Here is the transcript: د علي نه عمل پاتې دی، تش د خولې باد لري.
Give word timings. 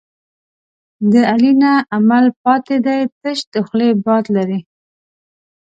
د 1.11 1.13
علي 1.31 1.51
نه 1.61 1.71
عمل 1.95 2.25
پاتې 2.43 2.75
دی، 2.85 2.99
تش 3.21 3.39
د 3.53 3.55
خولې 3.67 3.89
باد 4.05 4.25
لري. 4.35 4.59